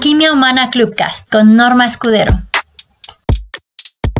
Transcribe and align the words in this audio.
Alquimia 0.00 0.32
Humana 0.32 0.70
Clubcast 0.70 1.30
con 1.30 1.56
Norma 1.56 1.84
Escudero. 1.84 2.32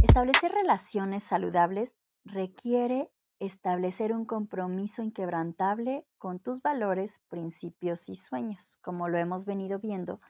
Establecer 0.03 0.53
relaciones 0.53 1.23
saludables 1.23 1.97
requiere 2.23 3.11
establecer 3.39 4.13
un 4.13 4.27
compromiso 4.27 5.03
inquebrantable 5.03 6.05
con 6.19 6.39
tus 6.39 6.61
valores, 6.61 7.19
principios 7.31 8.11
y 8.11 8.17
sueños. 8.17 8.77
Como 8.83 9.09
lo 9.09 9.17
hemos 9.17 9.47
venido 9.47 9.79
viendo 9.79 10.21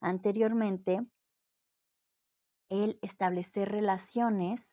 anteriormente, 0.00 1.00
el 2.68 3.00
establecer 3.02 3.72
relaciones 3.72 4.68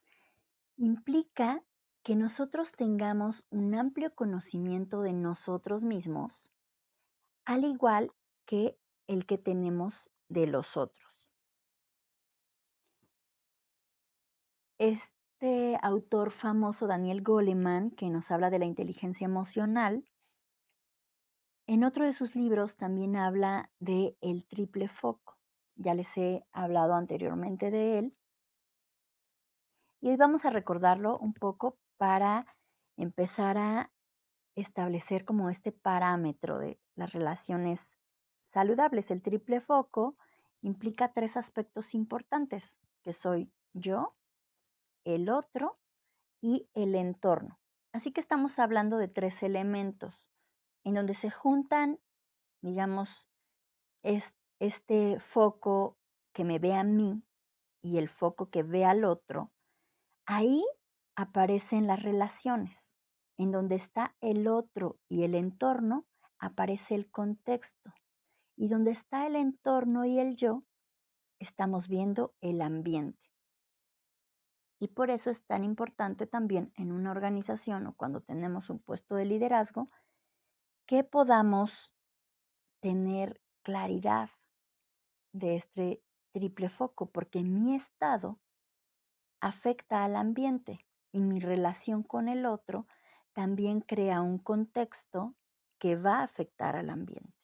implica 0.76 1.64
que 2.04 2.14
nosotros 2.14 2.70
tengamos 2.70 3.44
un 3.50 3.74
amplio 3.74 4.14
conocimiento 4.14 5.00
de 5.00 5.14
nosotros 5.14 5.82
mismos, 5.82 6.52
al 7.44 7.64
igual 7.64 8.12
que 8.46 8.78
el 9.06 9.26
que 9.26 9.38
tenemos 9.38 10.10
de 10.28 10.46
los 10.46 10.76
otros. 10.76 11.32
Este 14.78 15.78
autor 15.82 16.30
famoso, 16.30 16.86
Daniel 16.86 17.22
Goleman, 17.22 17.90
que 17.90 18.08
nos 18.08 18.30
habla 18.30 18.50
de 18.50 18.58
la 18.58 18.64
inteligencia 18.64 19.24
emocional, 19.24 20.04
en 21.66 21.84
otro 21.84 22.04
de 22.04 22.12
sus 22.12 22.34
libros 22.34 22.76
también 22.76 23.16
habla 23.16 23.70
de 23.78 24.16
el 24.20 24.44
triple 24.46 24.88
foco. 24.88 25.38
Ya 25.76 25.94
les 25.94 26.16
he 26.18 26.44
hablado 26.52 26.94
anteriormente 26.94 27.70
de 27.70 27.98
él. 27.98 28.16
Y 30.00 30.10
hoy 30.10 30.16
vamos 30.16 30.44
a 30.44 30.50
recordarlo 30.50 31.18
un 31.18 31.32
poco 31.32 31.78
para 31.96 32.46
empezar 32.96 33.56
a 33.58 33.92
establecer 34.56 35.24
como 35.24 35.48
este 35.48 35.72
parámetro 35.72 36.58
de 36.58 36.80
las 36.96 37.12
relaciones 37.12 37.80
saludables. 38.52 39.10
El 39.10 39.22
triple 39.22 39.60
foco 39.60 40.16
implica 40.60 41.12
tres 41.12 41.36
aspectos 41.36 41.94
importantes, 41.94 42.76
que 43.02 43.12
soy 43.12 43.50
yo, 43.72 44.14
el 45.04 45.28
otro 45.28 45.78
y 46.40 46.68
el 46.74 46.94
entorno. 46.94 47.58
Así 47.92 48.12
que 48.12 48.20
estamos 48.20 48.58
hablando 48.58 48.98
de 48.98 49.08
tres 49.08 49.42
elementos 49.42 50.28
en 50.84 50.94
donde 50.94 51.14
se 51.14 51.30
juntan, 51.30 52.00
digamos, 52.60 53.28
este 54.02 55.20
foco 55.20 55.96
que 56.32 56.44
me 56.44 56.58
ve 56.58 56.74
a 56.74 56.84
mí 56.84 57.22
y 57.82 57.98
el 57.98 58.08
foco 58.08 58.50
que 58.50 58.62
ve 58.62 58.84
al 58.84 59.04
otro. 59.04 59.52
Ahí 60.26 60.64
aparecen 61.14 61.86
las 61.86 62.02
relaciones. 62.02 62.88
En 63.38 63.50
donde 63.50 63.76
está 63.76 64.14
el 64.20 64.46
otro 64.46 64.98
y 65.08 65.24
el 65.24 65.34
entorno, 65.34 66.06
aparece 66.38 66.94
el 66.94 67.10
contexto. 67.10 67.92
Y 68.56 68.68
donde 68.68 68.90
está 68.90 69.26
el 69.26 69.36
entorno 69.36 70.04
y 70.04 70.18
el 70.18 70.36
yo, 70.36 70.64
estamos 71.38 71.88
viendo 71.88 72.34
el 72.40 72.60
ambiente. 72.62 73.32
Y 74.78 74.88
por 74.88 75.10
eso 75.10 75.30
es 75.30 75.44
tan 75.44 75.62
importante 75.62 76.26
también 76.26 76.72
en 76.76 76.90
una 76.90 77.12
organización 77.12 77.86
o 77.86 77.94
cuando 77.94 78.20
tenemos 78.20 78.68
un 78.68 78.80
puesto 78.80 79.14
de 79.14 79.24
liderazgo, 79.24 79.88
que 80.86 81.04
podamos 81.04 81.94
tener 82.80 83.40
claridad 83.62 84.30
de 85.32 85.56
este 85.56 86.02
triple 86.32 86.68
foco, 86.68 87.10
porque 87.10 87.42
mi 87.42 87.74
estado 87.74 88.40
afecta 89.40 90.04
al 90.04 90.16
ambiente 90.16 90.86
y 91.12 91.20
mi 91.20 91.38
relación 91.40 92.02
con 92.02 92.28
el 92.28 92.46
otro 92.46 92.86
también 93.32 93.80
crea 93.80 94.20
un 94.20 94.38
contexto 94.38 95.34
que 95.78 95.96
va 95.96 96.20
a 96.20 96.24
afectar 96.24 96.76
al 96.76 96.90
ambiente. 96.90 97.41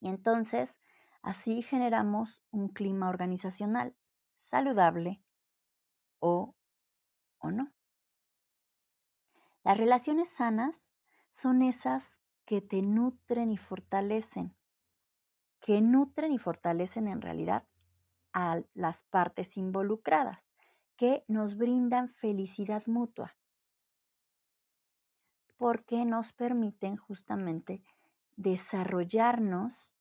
Y 0.00 0.08
entonces, 0.08 0.76
así 1.22 1.62
generamos 1.62 2.42
un 2.50 2.68
clima 2.68 3.08
organizacional 3.08 3.96
saludable 4.44 5.22
o, 6.18 6.54
o 7.38 7.50
no. 7.50 7.72
Las 9.64 9.78
relaciones 9.78 10.28
sanas 10.28 10.92
son 11.30 11.62
esas 11.62 12.16
que 12.44 12.60
te 12.60 12.82
nutren 12.82 13.50
y 13.50 13.56
fortalecen, 13.56 14.56
que 15.60 15.80
nutren 15.80 16.32
y 16.32 16.38
fortalecen 16.38 17.08
en 17.08 17.20
realidad 17.20 17.66
a 18.32 18.60
las 18.74 19.02
partes 19.04 19.56
involucradas, 19.56 20.38
que 20.96 21.24
nos 21.26 21.56
brindan 21.56 22.08
felicidad 22.08 22.86
mutua, 22.86 23.36
porque 25.56 26.04
nos 26.04 26.32
permiten 26.32 26.96
justamente 26.96 27.82
desarrollarnos 28.36 29.94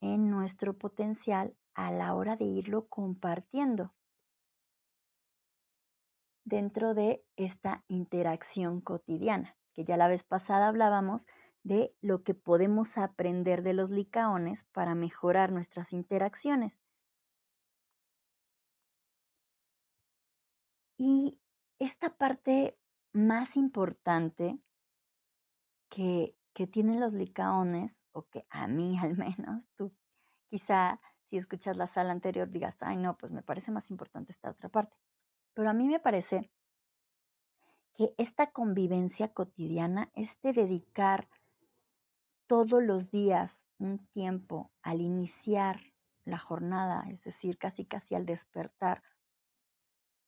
en 0.00 0.30
nuestro 0.30 0.76
potencial 0.76 1.56
a 1.74 1.90
la 1.90 2.14
hora 2.14 2.36
de 2.36 2.44
irlo 2.44 2.88
compartiendo 2.88 3.94
dentro 6.44 6.94
de 6.94 7.24
esta 7.36 7.84
interacción 7.88 8.80
cotidiana, 8.80 9.56
que 9.72 9.84
ya 9.84 9.96
la 9.96 10.08
vez 10.08 10.22
pasada 10.22 10.68
hablábamos 10.68 11.26
de 11.62 11.96
lo 12.02 12.22
que 12.22 12.34
podemos 12.34 12.98
aprender 12.98 13.62
de 13.62 13.72
los 13.72 13.90
licaones 13.90 14.64
para 14.72 14.94
mejorar 14.94 15.50
nuestras 15.50 15.92
interacciones. 15.92 16.78
Y 20.98 21.40
esta 21.78 22.16
parte 22.16 22.78
más 23.12 23.56
importante 23.56 24.58
que, 25.88 26.36
que 26.54 26.66
tienen 26.66 27.00
los 27.00 27.12
licaones, 27.12 27.94
o 28.12 28.22
que 28.28 28.46
a 28.48 28.66
mí 28.66 28.96
al 29.02 29.16
menos, 29.16 29.64
tú 29.76 29.92
quizá 30.48 31.00
si 31.28 31.36
escuchas 31.36 31.76
la 31.76 31.86
sala 31.86 32.12
anterior 32.12 32.48
digas, 32.50 32.78
ay 32.80 32.96
no, 32.96 33.16
pues 33.18 33.32
me 33.32 33.42
parece 33.42 33.72
más 33.72 33.90
importante 33.90 34.32
esta 34.32 34.50
otra 34.50 34.68
parte. 34.68 34.96
Pero 35.52 35.68
a 35.68 35.72
mí 35.72 35.88
me 35.88 36.00
parece 36.00 36.50
que 37.96 38.14
esta 38.18 38.50
convivencia 38.50 39.32
cotidiana, 39.32 40.10
este 40.14 40.52
dedicar 40.52 41.28
todos 42.46 42.82
los 42.82 43.10
días 43.10 43.58
un 43.78 44.06
tiempo 44.08 44.70
al 44.82 45.00
iniciar 45.00 45.80
la 46.24 46.38
jornada, 46.38 47.04
es 47.08 47.22
decir, 47.22 47.58
casi 47.58 47.84
casi 47.84 48.14
al 48.14 48.26
despertar, 48.26 49.02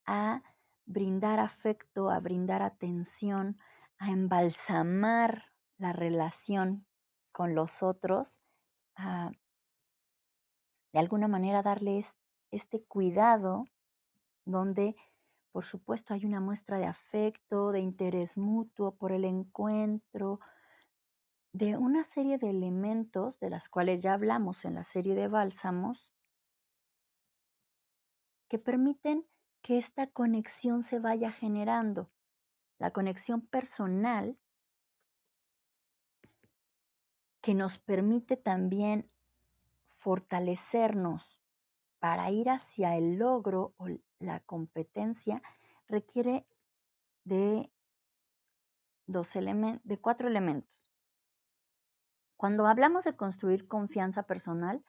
a 0.06 0.43
brindar 0.84 1.41
afecto, 1.41 2.10
a 2.10 2.20
brindar 2.20 2.62
atención, 2.62 3.58
a 3.98 4.10
embalsamar 4.10 5.44
la 5.78 5.92
relación 5.92 6.87
con 7.32 7.54
los 7.54 7.82
otros, 7.82 8.38
a 8.94 9.31
de 10.92 11.00
alguna 11.00 11.28
manera 11.28 11.62
darles 11.62 12.16
este 12.50 12.82
cuidado 12.82 13.66
donde 14.47 14.97
por 15.53 15.64
supuesto 15.64 16.14
hay 16.14 16.25
una 16.25 16.41
muestra 16.41 16.78
de 16.78 16.84
afecto, 16.84 17.72
de 17.72 17.81
interés 17.81 18.37
mutuo 18.37 18.94
por 18.94 19.12
el 19.12 19.25
encuentro, 19.25 20.41
de 21.53 21.78
una 21.78 22.03
serie 22.03 22.37
de 22.37 22.50
elementos 22.50 23.41
de 23.41 23.48
las 23.48 23.70
cuales 23.70 24.03
ya 24.03 24.12
hablamos 24.12 24.66
en 24.66 24.75
la 24.75 24.84
serie 24.84 25.14
de 25.14 25.28
bálsamos, 25.28 26.12
que 28.48 28.58
permiten 28.58 29.26
que 29.62 29.78
esta 29.78 30.06
conexión 30.06 30.82
se 30.82 30.98
vaya 30.98 31.32
generando. 31.32 32.10
La 32.78 32.91
conexión 32.91 33.41
personal 33.41 34.38
que 37.47 37.55
nos 37.55 37.79
permite 37.79 38.37
también 38.37 39.09
fortalecernos 39.95 41.41
para 42.01 42.29
ir 42.33 42.51
hacia 42.51 42.97
el 42.97 43.19
logro 43.19 43.73
o 43.77 43.87
la 44.19 44.41
competencia 44.41 45.41
requiere 45.87 46.45
de, 47.23 47.71
dos 49.06 49.33
de 49.33 49.99
cuatro 50.01 50.27
elementos. 50.27 50.93
Cuando 52.37 52.67
hablamos 52.67 53.05
de 53.05 53.15
construir 53.15 53.69
confianza 53.69 54.25
personal, 54.25 54.85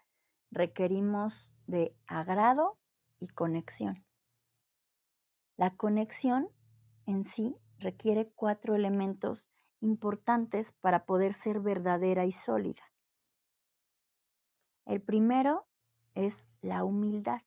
requerimos 0.49 1.51
de 1.67 1.95
agrado 2.07 2.79
y 3.19 3.27
conexión. 3.27 4.03
La 5.57 5.75
conexión 5.75 6.49
en 7.05 7.27
sí 7.27 7.55
requiere 7.77 8.31
cuatro 8.31 8.73
elementos 8.73 9.47
importantes 9.81 10.71
para 10.81 11.05
poder 11.05 11.33
ser 11.33 11.59
verdadera 11.59 12.25
y 12.25 12.31
sólida. 12.31 12.83
El 14.85 15.01
primero 15.01 15.67
es 16.15 16.33
la 16.61 16.83
humildad. 16.83 17.41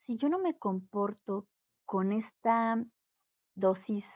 Si 0.00 0.16
yo 0.16 0.28
no 0.28 0.38
me 0.38 0.58
comporto 0.58 1.46
con 1.84 2.12
esta 2.12 2.84
dosis 3.54 4.06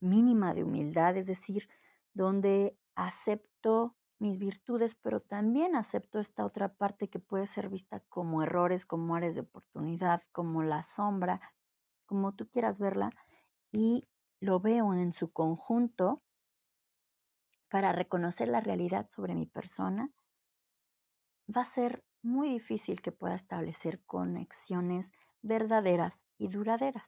mínima 0.00 0.54
de 0.54 0.64
humildad, 0.64 1.16
es 1.16 1.26
decir, 1.26 1.68
donde 2.14 2.76
acepto 2.94 3.96
mis 4.18 4.38
virtudes, 4.38 4.94
pero 4.94 5.20
también 5.20 5.74
acepto 5.74 6.18
esta 6.18 6.44
otra 6.44 6.74
parte 6.74 7.08
que 7.08 7.18
puede 7.18 7.46
ser 7.46 7.70
vista 7.70 8.00
como 8.08 8.42
errores, 8.42 8.84
como 8.84 9.16
áreas 9.16 9.34
de 9.34 9.40
oportunidad, 9.40 10.22
como 10.32 10.62
la 10.62 10.82
sombra, 10.82 11.40
como 12.06 12.32
tú 12.32 12.48
quieras 12.48 12.78
verla, 12.78 13.10
y 13.72 14.06
lo 14.40 14.58
veo 14.60 14.94
en 14.94 15.12
su 15.12 15.32
conjunto, 15.32 16.22
para 17.68 17.92
reconocer 17.92 18.48
la 18.48 18.60
realidad 18.60 19.08
sobre 19.10 19.34
mi 19.34 19.46
persona, 19.46 20.10
va 21.54 21.62
a 21.62 21.66
ser 21.66 22.04
muy 22.22 22.50
difícil 22.50 23.00
que 23.00 23.12
pueda 23.12 23.34
establecer 23.34 24.02
conexiones 24.04 25.06
verdaderas 25.42 26.14
y 26.36 26.48
duraderas. 26.48 27.04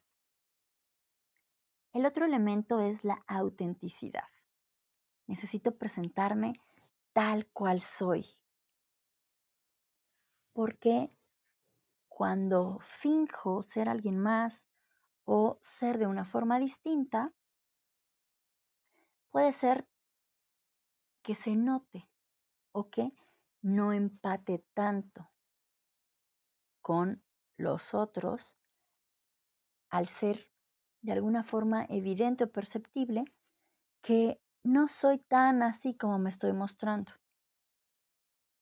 El 1.91 2.05
otro 2.05 2.25
elemento 2.25 2.79
es 2.79 3.03
la 3.03 3.23
autenticidad. 3.27 4.27
Necesito 5.27 5.77
presentarme 5.77 6.53
tal 7.13 7.45
cual 7.47 7.81
soy. 7.81 8.25
Porque 10.53 11.11
cuando 12.07 12.79
finjo 12.79 13.63
ser 13.63 13.89
alguien 13.89 14.19
más 14.19 14.67
o 15.25 15.59
ser 15.61 15.97
de 15.97 16.07
una 16.07 16.25
forma 16.25 16.59
distinta, 16.59 17.33
puede 19.29 19.51
ser 19.51 19.87
que 21.23 21.35
se 21.35 21.55
note 21.55 22.09
o 22.71 22.89
que 22.89 23.13
no 23.61 23.93
empate 23.93 24.65
tanto 24.73 25.31
con 26.81 27.23
los 27.57 27.93
otros 27.93 28.57
al 29.89 30.07
ser 30.07 30.49
de 31.01 31.13
alguna 31.13 31.43
forma 31.43 31.85
evidente 31.89 32.43
o 32.45 32.51
perceptible 32.51 33.25
que 34.01 34.41
no 34.63 34.87
soy 34.87 35.19
tan 35.19 35.63
así 35.63 35.95
como 35.95 36.19
me 36.19 36.29
estoy 36.29 36.53
mostrando. 36.53 37.11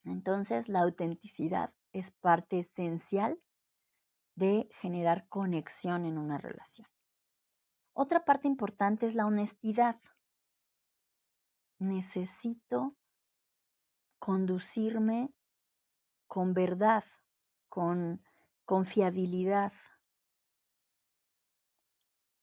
Entonces 0.03 0.67
la 0.67 0.81
autenticidad 0.81 1.73
es 1.93 2.11
parte 2.11 2.59
esencial 2.59 3.39
de 4.35 4.69
generar 4.71 5.27
conexión 5.27 6.05
en 6.05 6.17
una 6.17 6.37
relación. 6.37 6.87
Otra 7.93 8.23
parte 8.23 8.47
importante 8.47 9.05
es 9.05 9.15
la 9.15 9.25
honestidad. 9.25 9.99
Necesito 11.79 12.95
conducirme 14.19 15.33
con 16.27 16.53
verdad, 16.53 17.03
con 17.67 18.23
confiabilidad, 18.65 19.73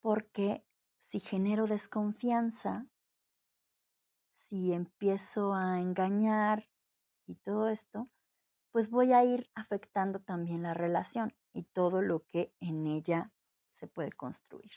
porque 0.01 0.65
si 1.07 1.21
genero 1.21 1.67
desconfianza, 1.67 2.87
si 4.49 4.73
empiezo 4.73 5.55
a 5.55 5.81
engañar 5.81 6.69
y 7.27 7.37
todo 7.37 7.69
esto, 7.69 8.11
pues 8.73 8.91
voy 8.91 9.13
a 9.13 9.25
ir 9.25 9.51
afectando 9.55 10.21
también 10.21 10.63
la 10.63 10.75
relación 10.75 11.35
y 11.53 11.65
todo 11.65 12.03
lo 12.03 12.25
que 12.27 12.53
en 12.61 12.87
ella 12.87 13.33
se 13.77 13.87
puede 13.87 14.13
construir. 14.13 14.73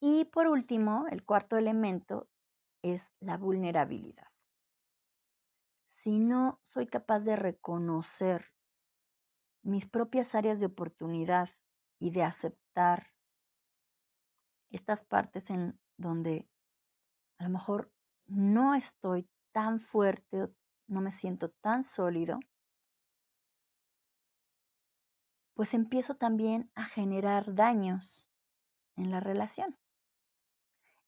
Y 0.00 0.26
por 0.26 0.46
último, 0.46 1.06
el 1.10 1.24
cuarto 1.24 1.56
elemento 1.56 2.28
es 2.82 3.08
la 3.20 3.36
vulnerabilidad. 3.36 4.28
Si 5.88 6.18
no 6.18 6.60
soy 6.66 6.86
capaz 6.86 7.20
de 7.20 7.36
reconocer 7.36 8.52
mis 9.62 9.86
propias 9.86 10.34
áreas 10.34 10.60
de 10.60 10.66
oportunidad 10.66 11.50
y 11.98 12.10
de 12.10 12.22
aceptar 12.22 13.12
estas 14.70 15.02
partes 15.02 15.50
en 15.50 15.78
donde 15.96 16.48
a 17.38 17.44
lo 17.44 17.50
mejor 17.50 17.90
no 18.26 18.74
estoy 18.74 19.28
tan 19.52 19.80
fuerte, 19.80 20.48
no 20.86 21.00
me 21.00 21.10
siento 21.10 21.50
tan 21.50 21.82
sólido, 21.82 22.38
pues 25.56 25.72
empiezo 25.72 26.14
también 26.16 26.70
a 26.74 26.84
generar 26.84 27.54
daños 27.54 28.28
en 28.94 29.10
la 29.10 29.20
relación. 29.20 29.78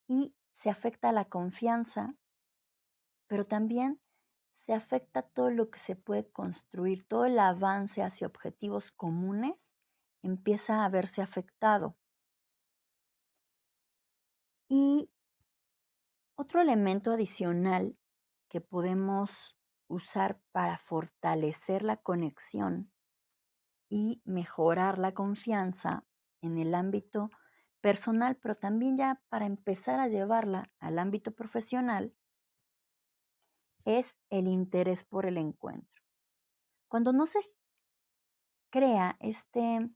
Y 0.06 0.34
se 0.54 0.70
afecta 0.70 1.12
la 1.12 1.26
confianza, 1.26 2.16
pero 3.26 3.44
también 3.44 4.00
se 4.56 4.72
afecta 4.72 5.20
todo 5.20 5.50
lo 5.50 5.68
que 5.70 5.78
se 5.78 5.96
puede 5.96 6.30
construir, 6.32 7.06
todo 7.06 7.26
el 7.26 7.38
avance 7.38 8.02
hacia 8.02 8.26
objetivos 8.26 8.90
comunes 8.90 9.70
empieza 10.22 10.82
a 10.82 10.88
verse 10.88 11.20
afectado. 11.20 11.94
Y 14.70 15.10
otro 16.36 16.62
elemento 16.62 17.12
adicional 17.12 17.98
que 18.48 18.62
podemos 18.62 19.58
usar 19.88 20.40
para 20.52 20.78
fortalecer 20.78 21.82
la 21.82 21.98
conexión 21.98 22.90
y 23.88 24.23
mejorar 24.25 24.99
la 24.99 25.12
confianza 25.12 26.05
en 26.40 26.58
el 26.58 26.75
ámbito 26.75 27.31
personal, 27.81 28.37
pero 28.37 28.55
también 28.55 28.96
ya 28.96 29.20
para 29.29 29.46
empezar 29.46 30.00
a 30.00 30.08
llevarla 30.08 30.70
al 30.79 30.99
ámbito 30.99 31.32
profesional, 31.32 32.14
es 33.85 34.14
el 34.31 34.49
interés 34.49 35.05
por 35.05 35.26
el 35.26 35.38
encuentro. 35.38 36.02
Cuando 36.88 37.12
no 37.12 37.26
se 37.26 37.40
crea 38.70 39.17
este, 39.20 39.88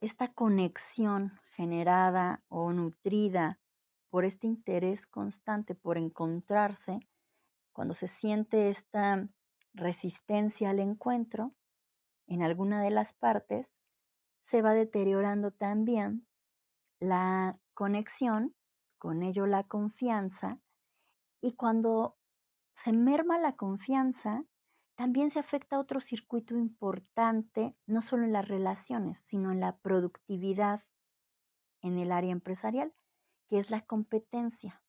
esta 0.00 0.28
conexión 0.28 1.32
generada 1.52 2.42
o 2.48 2.72
nutrida 2.72 3.58
por 4.10 4.24
este 4.24 4.46
interés 4.46 5.06
constante 5.06 5.74
por 5.74 5.96
encontrarse, 5.96 7.00
cuando 7.72 7.94
se 7.94 8.08
siente 8.08 8.68
esta 8.68 9.28
resistencia 9.72 10.70
al 10.70 10.80
encuentro 10.80 11.54
en 12.30 12.42
alguna 12.42 12.80
de 12.82 12.90
las 12.90 13.12
partes, 13.12 13.72
se 14.42 14.62
va 14.62 14.72
deteriorando 14.72 15.50
también 15.50 16.26
la 17.00 17.58
conexión, 17.74 18.54
con 18.98 19.22
ello 19.22 19.46
la 19.46 19.64
confianza, 19.64 20.60
y 21.42 21.54
cuando 21.54 22.16
se 22.74 22.92
merma 22.92 23.38
la 23.38 23.56
confianza, 23.56 24.44
también 24.94 25.30
se 25.30 25.40
afecta 25.40 25.78
otro 25.78 26.00
circuito 26.00 26.56
importante, 26.56 27.74
no 27.86 28.00
solo 28.00 28.24
en 28.24 28.32
las 28.32 28.46
relaciones, 28.46 29.18
sino 29.26 29.50
en 29.50 29.60
la 29.60 29.78
productividad 29.78 30.84
en 31.82 31.98
el 31.98 32.12
área 32.12 32.32
empresarial, 32.32 32.94
que 33.48 33.58
es 33.58 33.70
la 33.70 33.80
competencia. 33.80 34.82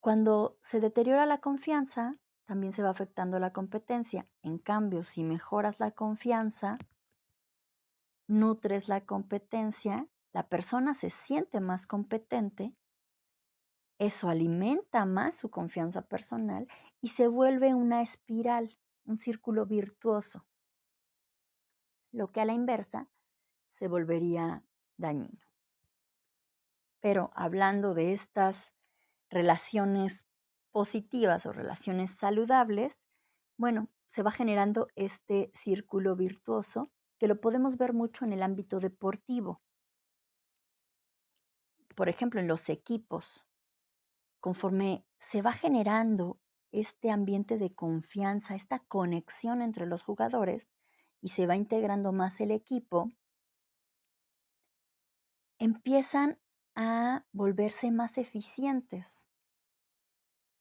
Cuando 0.00 0.58
se 0.60 0.80
deteriora 0.80 1.24
la 1.24 1.38
confianza, 1.40 2.18
también 2.46 2.72
se 2.72 2.82
va 2.82 2.90
afectando 2.90 3.38
la 3.38 3.52
competencia. 3.52 4.28
En 4.42 4.58
cambio, 4.58 5.04
si 5.04 5.22
mejoras 5.22 5.80
la 5.80 5.90
confianza, 5.90 6.78
nutres 8.26 8.88
la 8.88 9.04
competencia, 9.04 10.06
la 10.32 10.48
persona 10.48 10.94
se 10.94 11.10
siente 11.10 11.60
más 11.60 11.86
competente 11.86 12.74
eso 13.98 14.28
alimenta 14.28 15.06
más 15.06 15.36
su 15.36 15.50
confianza 15.50 16.02
personal 16.02 16.66
y 17.00 17.08
se 17.08 17.28
vuelve 17.28 17.74
una 17.74 18.02
espiral, 18.02 18.76
un 19.04 19.18
círculo 19.18 19.66
virtuoso, 19.66 20.44
lo 22.10 22.32
que 22.32 22.40
a 22.40 22.44
la 22.44 22.54
inversa 22.54 23.08
se 23.74 23.86
volvería 23.86 24.64
dañino. 24.96 25.40
Pero 27.00 27.30
hablando 27.34 27.94
de 27.94 28.12
estas 28.12 28.72
relaciones 29.30 30.26
positivas 30.74 31.46
o 31.46 31.52
relaciones 31.52 32.10
saludables, 32.10 32.98
bueno, 33.56 33.88
se 34.08 34.24
va 34.24 34.32
generando 34.32 34.88
este 34.96 35.52
círculo 35.54 36.16
virtuoso 36.16 36.90
que 37.20 37.28
lo 37.28 37.40
podemos 37.40 37.76
ver 37.78 37.92
mucho 37.92 38.24
en 38.24 38.32
el 38.32 38.42
ámbito 38.42 38.80
deportivo. 38.80 39.62
Por 41.94 42.08
ejemplo, 42.08 42.40
en 42.40 42.48
los 42.48 42.68
equipos 42.70 43.46
conforme 44.40 45.06
se 45.16 45.42
va 45.42 45.52
generando 45.52 46.40
este 46.72 47.12
ambiente 47.12 47.56
de 47.56 47.72
confianza, 47.72 48.56
esta 48.56 48.80
conexión 48.80 49.62
entre 49.62 49.86
los 49.86 50.02
jugadores 50.02 50.68
y 51.22 51.28
se 51.28 51.46
va 51.46 51.54
integrando 51.54 52.12
más 52.12 52.40
el 52.40 52.50
equipo, 52.50 53.12
empiezan 55.58 56.40
a 56.74 57.24
volverse 57.32 57.92
más 57.92 58.18
eficientes, 58.18 59.28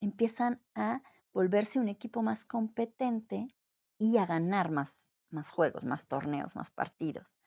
empiezan 0.04 0.62
a 0.76 1.02
volverse 1.32 1.80
un 1.80 1.88
equipo 1.88 2.22
más 2.22 2.46
competente 2.46 3.48
y 3.98 4.18
a 4.18 4.26
ganar 4.26 4.70
más, 4.70 4.98
más 5.30 5.50
juegos, 5.50 5.86
más 5.86 6.08
torneos, 6.08 6.56
más 6.56 6.70
partidos. 6.70 7.38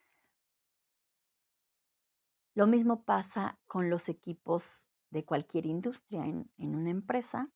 Lo 2.55 2.67
mismo 2.67 3.03
pasa 3.05 3.59
con 3.67 3.91
los 3.91 4.09
equipos 4.09 4.89
de 5.11 5.25
cualquier 5.25 5.67
industria 5.67 6.25
en, 6.25 6.49
una 6.57 6.91
empresa. 6.91 7.51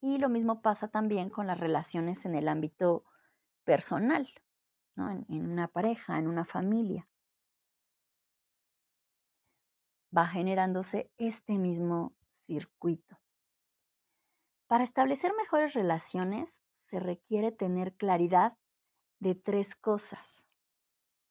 Y 0.00 0.18
lo 0.18 0.28
mismo 0.28 0.62
pasa 0.62 0.88
también 0.88 1.28
con 1.28 1.46
las 1.46 1.60
relaciones 1.60 2.24
en 2.24 2.34
el 2.34 2.48
ámbito 2.48 3.04
personal, 3.64 4.26
en, 4.96 5.26
en 5.28 5.50
una 5.50 5.68
pareja, 5.68 6.18
en 6.18 6.26
una 6.26 6.44
familia. 6.44 7.06
Va 10.16 10.26
generándose 10.26 11.12
este 11.18 11.58
mismo 11.58 12.14
circuito. 12.46 13.21
Para 14.72 14.84
establecer 14.84 15.34
mejores 15.36 15.74
relaciones 15.74 16.48
se 16.88 16.98
requiere 16.98 17.52
tener 17.52 17.92
claridad 17.92 18.56
de 19.20 19.34
tres 19.34 19.74
cosas 19.74 20.46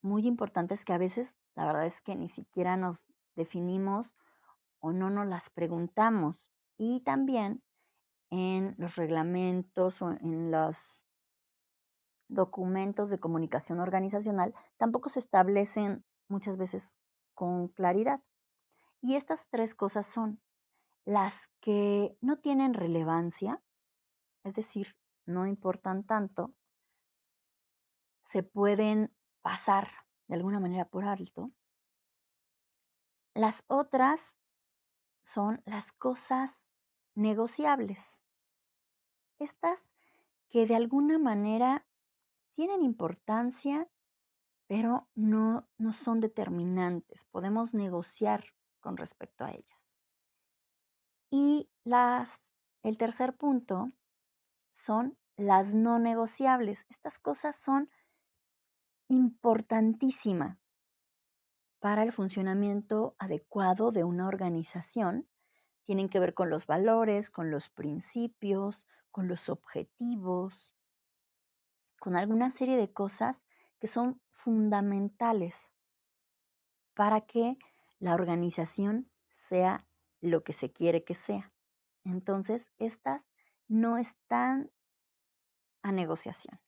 muy 0.03 0.27
importantes 0.27 0.85
que 0.85 0.93
a 0.93 0.99
veces 0.99 1.27
la 1.55 1.65
verdad 1.65 1.87
es 1.87 1.99
que 2.03 2.15
ni 2.15 2.29
siquiera 2.29 2.77
nos 2.77 3.07
definimos 3.35 4.15
o 4.77 4.91
no 4.91 5.09
nos 5.09 5.25
las 5.25 5.49
preguntamos. 5.49 6.47
Y 6.77 7.01
también 7.01 7.63
en 8.29 8.75
los 8.77 8.95
reglamentos 8.95 10.03
o 10.03 10.11
en 10.11 10.51
los 10.51 11.03
documentos 12.27 13.09
de 13.09 13.19
comunicación 13.19 13.79
organizacional 13.79 14.53
tampoco 14.77 15.09
se 15.09 15.17
establecen 15.17 16.05
muchas 16.27 16.57
veces 16.57 16.95
con 17.33 17.69
claridad. 17.69 18.21
Y 19.01 19.15
estas 19.15 19.43
tres 19.49 19.73
cosas 19.73 20.05
son 20.05 20.39
las 21.05 21.35
que 21.59 22.17
no 22.21 22.39
tienen 22.39 22.73
relevancia, 22.73 23.61
es 24.43 24.53
decir, 24.53 24.95
no 25.25 25.47
importan 25.47 26.03
tanto, 26.03 26.53
se 28.29 28.43
pueden 28.43 29.13
pasar 29.41 29.89
de 30.27 30.35
alguna 30.35 30.59
manera 30.59 30.85
por 30.85 31.03
alto. 31.05 31.51
Las 33.33 33.63
otras 33.67 34.37
son 35.23 35.61
las 35.65 35.91
cosas 35.93 36.51
negociables. 37.15 37.99
Estas 39.39 39.79
que 40.49 40.65
de 40.65 40.75
alguna 40.75 41.17
manera 41.17 41.85
tienen 42.55 42.83
importancia, 42.83 43.87
pero 44.67 45.07
no, 45.15 45.67
no 45.77 45.93
son 45.93 46.19
determinantes. 46.19 47.25
Podemos 47.25 47.73
negociar 47.73 48.45
con 48.79 48.97
respecto 48.97 49.45
a 49.45 49.51
ellas. 49.51 49.80
Y 51.31 51.69
las, 51.85 52.29
el 52.83 52.97
tercer 52.97 53.35
punto 53.35 53.91
son 54.73 55.17
las 55.37 55.73
no 55.73 55.97
negociables. 55.97 56.85
Estas 56.89 57.17
cosas 57.19 57.55
son 57.55 57.89
importantísimas 59.07 60.59
para 61.79 62.03
el 62.03 62.11
funcionamiento 62.11 63.15
adecuado 63.17 63.91
de 63.91 64.03
una 64.03 64.27
organización. 64.27 65.27
Tienen 65.85 66.09
que 66.09 66.19
ver 66.19 66.33
con 66.33 66.49
los 66.49 66.67
valores, 66.67 67.31
con 67.31 67.49
los 67.49 67.69
principios, 67.69 68.85
con 69.09 69.29
los 69.29 69.47
objetivos, 69.47 70.75
con 71.99 72.17
alguna 72.17 72.49
serie 72.49 72.75
de 72.75 72.91
cosas 72.91 73.41
que 73.79 73.87
son 73.87 74.21
fundamentales 74.29 75.55
para 76.93 77.21
que 77.21 77.57
la 77.99 78.15
organización 78.15 79.09
sea 79.49 79.87
lo 80.21 80.43
que 80.43 80.53
se 80.53 80.71
quiere 80.71 81.03
que 81.03 81.15
sea. 81.15 81.51
Entonces, 82.03 82.65
estas 82.77 83.21
no 83.67 83.97
están 83.97 84.71
a 85.83 85.91
negociación. 85.91 86.59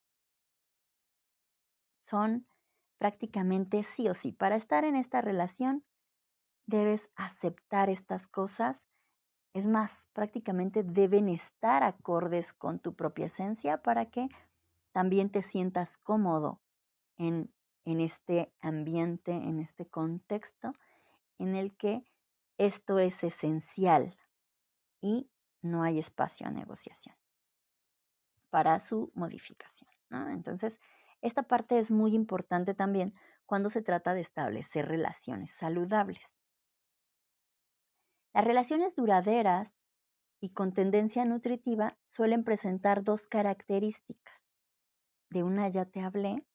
Son 2.08 2.48
prácticamente 2.98 3.84
sí 3.84 4.08
o 4.10 4.14
sí. 4.14 4.32
Para 4.32 4.56
estar 4.56 4.86
en 4.86 4.96
esta 4.96 5.22
relación, 5.22 5.84
debes 6.66 7.10
aceptar 7.16 7.90
estas 7.90 8.28
cosas. 8.28 8.86
Es 9.54 9.66
más, 9.66 9.92
prácticamente 10.14 10.84
deben 10.84 11.30
estar 11.30 11.84
acordes 11.84 12.54
con 12.54 12.80
tu 12.80 12.96
propia 12.96 13.26
esencia 13.26 13.82
para 13.82 14.10
que 14.10 14.30
también 14.92 15.30
te 15.32 15.42
sientas 15.42 15.98
cómodo 15.98 16.62
en, 17.18 17.54
en 17.86 18.00
este 18.00 18.54
ambiente, 18.62 19.32
en 19.32 19.60
este 19.60 19.88
contexto 19.88 20.74
en 21.40 21.56
el 21.56 21.76
que 21.76 22.04
esto 22.66 23.00
es 23.00 23.24
esencial 23.24 24.18
y 25.02 25.30
no 25.62 25.84
hay 25.84 26.00
espacio 26.00 26.48
a 26.48 26.52
negociación 26.52 27.16
para 28.50 28.80
su 28.80 29.12
modificación. 29.16 29.90
Entonces, 30.30 30.80
esta 31.22 31.44
parte 31.44 31.80
es 31.80 31.90
muy 31.90 32.14
importante 32.14 32.74
también 32.76 33.16
cuando 33.46 33.70
se 33.70 33.82
trata 33.82 34.14
de 34.14 34.22
establecer 34.22 34.88
relaciones 34.88 35.52
saludables. 35.52 36.36
Las 38.34 38.46
relaciones 38.46 38.96
duraderas 38.96 39.74
y 40.40 40.52
con 40.52 40.74
tendencia 40.74 41.26
nutritiva 41.26 41.98
suelen 42.08 42.44
presentar 42.44 43.04
dos 43.04 43.28
características. 43.28 44.40
De 45.30 45.44
una 45.44 45.68
ya 45.70 45.86
te 45.86 46.02
hablé, 46.02 46.46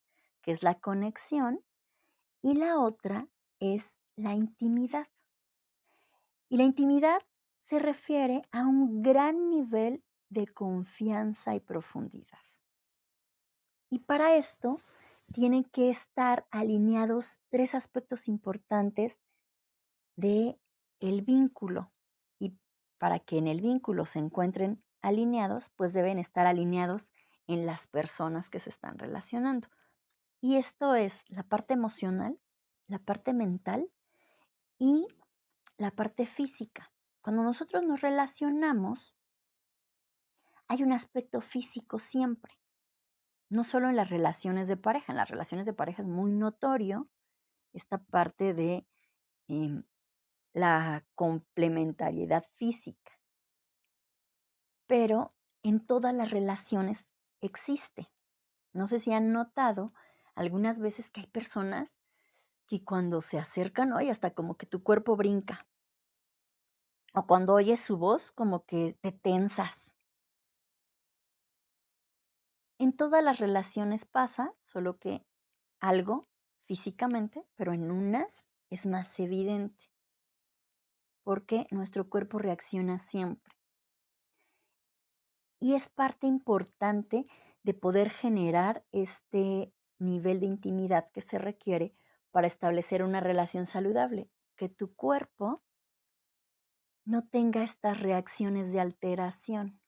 que 0.43 0.53
es 0.53 0.62
la 0.62 0.79
conexión, 0.79 1.65
y 2.43 2.55
la 2.55 2.79
otra 2.79 3.27
es 3.59 3.93
la 4.15 4.35
intimidad. 4.35 5.09
Y 6.49 6.57
la 6.57 6.64
intimidad 6.64 7.21
se 7.69 7.78
refiere 7.78 8.43
a 8.50 8.67
un 8.67 9.02
gran 9.02 9.50
nivel 9.50 10.02
de 10.31 10.47
confianza 10.47 11.55
y 11.55 11.61
profundidad. 11.61 12.38
Y 13.90 14.00
para 14.00 14.37
esto 14.37 14.81
tienen 15.33 15.64
que 15.64 15.90
estar 15.90 16.47
alineados 16.50 17.40
tres 17.50 17.75
aspectos 17.75 18.28
importantes 18.28 19.21
de 20.17 20.59
el 21.00 21.23
vínculo. 21.23 21.93
Y 22.38 22.57
para 22.99 23.19
que 23.19 23.38
en 23.38 23.47
el 23.47 23.61
vínculo 23.61 24.07
se 24.07 24.19
encuentren 24.19 24.83
alineados, 25.02 25.71
pues 25.71 25.93
deben 25.93 26.19
estar 26.19 26.47
alineados 26.47 27.12
en 27.47 27.67
las 27.67 27.87
personas 27.87 28.50
que 28.50 28.59
se 28.59 28.71
están 28.71 28.99
relacionando. 28.99 29.69
Y 30.40 30.57
esto 30.57 30.95
es 30.95 31.25
la 31.28 31.43
parte 31.43 31.75
emocional, 31.75 32.38
la 32.87 32.99
parte 32.99 33.33
mental 33.33 33.90
y 34.78 35.07
la 35.79 35.93
parte 35.93 36.27
física. 36.27 36.93
Cuando 37.23 37.43
nosotros 37.43 37.83
nos 37.85 38.03
relacionamos, 38.03 39.15
hay 40.67 40.83
un 40.83 40.93
aspecto 40.93 41.41
físico 41.41 41.99
siempre. 41.99 42.53
No 43.49 43.65
solo 43.65 43.89
en 43.89 43.97
las 43.97 44.11
relaciones 44.11 44.69
de 44.69 44.77
pareja, 44.77 45.13
en 45.13 45.17
las 45.17 45.31
relaciones 45.31 45.65
de 45.67 45.73
pareja 45.73 46.03
es 46.03 46.09
muy 46.09 46.33
notorio 46.33 47.09
esta 47.73 47.99
parte 47.99 48.53
de 48.53 48.87
em, 49.47 49.85
la 50.53 51.07
complementariedad 51.15 52.45
física. 52.57 53.13
Pero 54.87 55.35
en 55.63 55.87
todas 55.87 56.13
las 56.15 56.31
relaciones 56.31 57.07
existe. 57.41 58.09
No 58.73 58.87
sé 58.87 58.99
si 58.99 59.13
han 59.13 59.33
notado 59.33 59.93
algunas 60.35 60.79
veces 60.81 61.11
que 61.11 61.21
hay 61.21 61.27
personas 61.27 61.97
que 62.67 62.85
cuando 62.85 63.21
se 63.21 63.39
acercan, 63.39 63.93
oye, 63.93 64.11
hasta 64.11 64.33
como 64.33 64.57
que 64.57 64.67
tu 64.67 64.83
cuerpo 64.83 65.17
brinca. 65.17 65.68
O 67.19 67.27
cuando 67.27 67.55
oyes 67.55 67.81
su 67.81 67.99
voz, 67.99 68.31
como 68.31 68.65
que 68.65 68.97
te 69.01 69.11
tensas. 69.11 69.93
En 72.79 72.97
todas 72.97 73.25
las 73.25 73.41
relaciones 73.41 74.05
pasa, 74.05 74.55
solo 74.63 75.01
que 75.01 75.27
algo 75.81 76.29
físicamente, 76.67 77.45
pero 77.57 77.73
en 77.73 77.91
unas 77.91 78.45
es 78.71 78.87
más 78.87 79.19
evidente, 79.19 79.91
porque 81.25 81.67
nuestro 81.73 82.09
cuerpo 82.09 82.39
reacciona 82.39 82.99
siempre. 82.99 83.53
Y 85.59 85.75
es 85.75 85.89
parte 85.89 86.29
importante 86.29 87.25
de 87.65 87.75
poder 87.75 88.11
generar 88.11 88.87
este 88.93 89.75
nivel 89.99 90.39
de 90.39 90.47
intimidad 90.47 91.11
que 91.11 91.21
se 91.21 91.39
requiere 91.39 91.97
para 92.31 92.47
establecer 92.47 93.03
una 93.03 93.19
relación 93.19 93.67
saludable, 93.67 94.31
que 94.55 94.69
tu 94.69 94.95
cuerpo 94.95 95.65
no 97.09 97.23
tenga 97.23 97.62
estas 97.62 97.99
reacciones 97.99 98.71
de 98.71 98.81
alteración. 98.81 99.81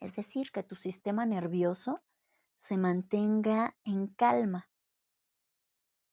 Es 0.00 0.14
decir, 0.14 0.52
que 0.52 0.62
tu 0.62 0.74
sistema 0.74 1.24
nervioso 1.24 2.02
se 2.56 2.76
mantenga 2.76 3.74
en 3.84 4.08
calma, 4.08 4.68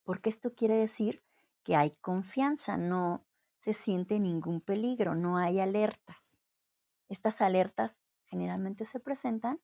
porque 0.05 0.29
esto 0.29 0.55
quiere 0.55 0.75
decir 0.75 1.25
que 1.63 1.75
hay 1.75 1.91
confianza, 1.99 2.77
no 2.77 3.25
se 3.59 3.73
siente 3.73 4.17
ningún 4.17 4.61
peligro, 4.61 5.13
no 5.13 5.37
hay 5.37 5.59
alertas. 5.59 6.39
Estas 7.09 7.41
alertas 7.41 7.97
generalmente 8.27 8.85
se 8.85 9.01
presentan 9.01 9.59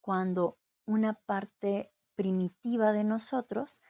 cuando 0.00 0.60
una 0.84 1.14
parte 1.14 1.92
primitiva 2.14 2.92
de 2.92 3.02
nosotros 3.02 3.80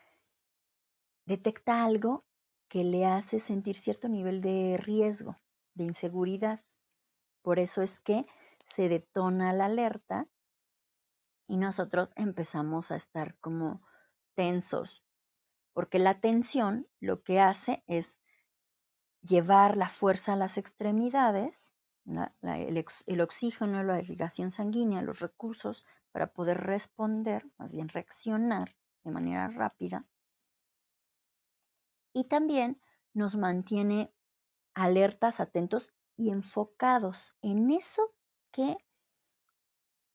detecta 1.26 1.84
algo 1.84 2.24
que 2.66 2.82
le 2.82 3.04
hace 3.04 3.38
sentir 3.38 3.76
cierto 3.76 4.08
nivel 4.08 4.40
de 4.40 4.78
riesgo, 4.78 5.36
de 5.76 5.84
inseguridad. 5.84 6.64
Por 7.42 7.58
eso 7.58 7.82
es 7.82 8.00
que 8.00 8.26
se 8.74 8.88
detona 8.88 9.52
la 9.52 9.66
alerta 9.66 10.26
y 11.46 11.56
nosotros 11.58 12.12
empezamos 12.16 12.90
a 12.90 12.96
estar 12.96 13.38
como 13.38 13.82
tensos, 14.34 15.04
porque 15.72 15.98
la 16.00 16.20
tensión 16.20 16.88
lo 16.98 17.22
que 17.22 17.38
hace 17.38 17.84
es 17.86 18.20
llevar 19.22 19.76
la 19.76 19.88
fuerza 19.88 20.32
a 20.32 20.36
las 20.36 20.58
extremidades, 20.58 21.72
el, 22.42 22.84
el 23.06 23.20
oxígeno, 23.20 23.82
la 23.84 24.00
irrigación 24.00 24.50
sanguínea, 24.50 25.02
los 25.02 25.20
recursos 25.20 25.86
para 26.10 26.32
poder 26.32 26.58
responder, 26.58 27.48
más 27.58 27.72
bien 27.72 27.88
reaccionar 27.88 28.76
de 29.04 29.10
manera 29.12 29.48
rápida 29.48 30.04
y 32.16 32.24
también 32.24 32.80
nos 33.12 33.36
mantiene 33.36 34.10
alertas, 34.76 35.40
atentos 35.40 35.92
y 36.16 36.30
enfocados 36.30 37.34
en 37.40 37.70
eso 37.70 38.14
que 38.52 38.76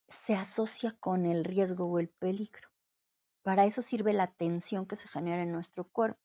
se 0.08 0.36
asocia 0.36 0.96
con 1.00 1.25
el 1.25 1.44
riesgo 1.44 1.86
o 1.86 2.00
el 2.00 2.10
peligro. 2.10 2.70
Para 3.41 3.65
eso 3.65 3.82
sirve 3.82 4.13
la 4.13 4.27
tensión 4.27 4.86
que 4.86 4.96
se 4.96 5.08
genera 5.08 5.41
en 5.41 5.51
nuestro 5.51 5.89
cuerpo. 5.89 6.22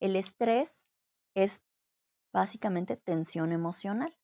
El 0.00 0.16
estrés 0.16 0.80
es 1.34 1.60
básicamente 2.32 2.96
tensión 2.96 3.52
emocional. 3.52 4.16